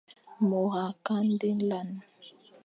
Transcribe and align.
Mor 0.47 0.71
a 0.81 0.85
kandé 1.05 1.49
nlan. 1.59 1.89